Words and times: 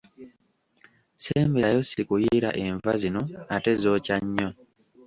Ssemberayo 1.15 1.81
sikuyiira 1.89 2.49
enva 2.65 2.91
zino 3.01 3.21
ate 3.55 3.71
zookya 3.81 4.15
nnyo. 4.23 4.49